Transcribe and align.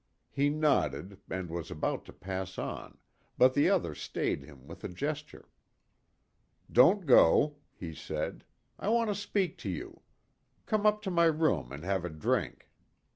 He 0.31 0.49
nodded, 0.49 1.19
and 1.29 1.47
was 1.47 1.69
about 1.69 2.05
to 2.05 2.11
pass 2.11 2.57
on, 2.57 2.97
but 3.37 3.53
the 3.53 3.69
other 3.69 3.93
stayed 3.93 4.41
him 4.43 4.65
with 4.65 4.83
a 4.83 4.87
gesture. 4.89 5.47
"Don't 6.71 7.05
go," 7.05 7.57
he 7.75 7.93
said. 7.93 8.43
"I 8.79 8.89
want 8.89 9.09
to 9.11 9.15
speak 9.15 9.59
to 9.59 9.69
you. 9.69 10.01
Come 10.65 10.87
up 10.87 11.03
to 11.03 11.11
my 11.11 11.25
room 11.25 11.71
and 11.71 11.83
have 11.83 12.03
a 12.03 12.09
drink." 12.09 12.67